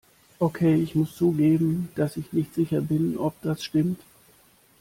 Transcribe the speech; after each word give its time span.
Okay, 0.39 0.81
ich 0.81 0.95
muss 0.95 1.15
zugeben, 1.15 1.89
dass 1.93 2.17
ich 2.17 2.33
nicht 2.33 2.55
sicher 2.55 2.81
bin, 2.81 3.19
ob 3.19 3.39
das 3.43 3.63
stimmt. 3.63 4.01